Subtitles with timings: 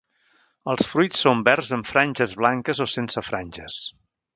[0.73, 3.83] Els fruits són verds amb franges blanques o sense franges.